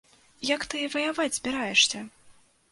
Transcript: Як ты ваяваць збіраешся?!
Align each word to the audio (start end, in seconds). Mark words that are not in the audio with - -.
Як 0.55 0.65
ты 0.71 0.81
ваяваць 0.95 1.35
збіраешся?! 1.37 2.05